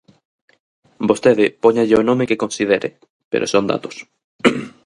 Vostede 1.09 1.45
póñalle 1.63 1.99
o 2.01 2.05
nome 2.09 2.27
que 2.29 2.41
considere, 2.43 2.89
pero 3.31 3.45
son 3.53 3.65
datos. 3.73 3.95